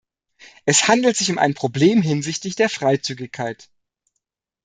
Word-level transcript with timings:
Es 0.65 0.87
handelt 0.87 1.29
um 1.29 1.37
ein 1.37 1.53
Problem 1.53 2.01
hinsichtlich 2.01 2.55
der 2.55 2.69
Freizügigkeit. 2.71 3.69